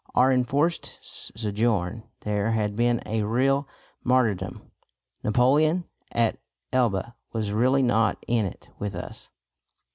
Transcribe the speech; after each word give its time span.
Our 0.15 0.31
enforced 0.31 0.97
sojourn 0.99 2.01
there 2.21 2.53
had 2.53 2.75
been 2.75 3.01
a 3.05 3.21
real 3.21 3.67
martyrdom. 4.03 4.71
Napoleon 5.23 5.85
at 6.11 6.39
Elba 6.73 7.15
was 7.33 7.53
really 7.53 7.83
not 7.83 8.17
in 8.27 8.45
it 8.45 8.69
with 8.79 8.95
us. 8.95 9.29